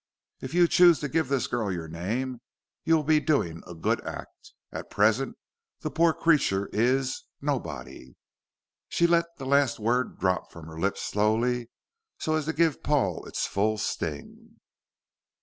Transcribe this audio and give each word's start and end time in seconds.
If 0.39 0.55
you 0.55 0.67
choose 0.67 0.97
to 1.01 1.07
give 1.07 1.27
this 1.29 1.45
girl 1.45 1.71
your 1.71 1.87
name 1.87 2.41
you 2.83 2.95
will 2.95 3.03
be 3.03 3.19
doing 3.19 3.61
a 3.67 3.75
good 3.75 4.03
act. 4.03 4.53
At 4.71 4.89
present 4.89 5.37
the 5.81 5.91
poor 5.91 6.11
creature 6.11 6.71
is 6.73 7.25
nobody." 7.39 8.15
She 8.89 9.05
let 9.05 9.25
the 9.37 9.45
last 9.45 9.79
word 9.79 10.17
drop 10.17 10.51
from 10.51 10.65
her 10.65 10.79
lips 10.79 11.03
slowly, 11.03 11.69
so 12.17 12.33
as 12.33 12.45
to 12.45 12.53
give 12.53 12.81
Paul 12.81 13.27
its 13.27 13.45
full 13.45 13.77
sting. 13.77 14.59